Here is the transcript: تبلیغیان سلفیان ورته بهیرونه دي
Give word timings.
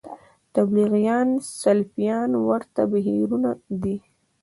تبلیغیان 0.53 1.27
سلفیان 1.61 2.29
ورته 2.47 2.81
بهیرونه 2.91 3.51
دي 3.81 3.95